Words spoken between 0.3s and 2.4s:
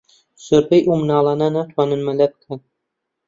زۆربەی ئەو منداڵانە ناتوانن مەلە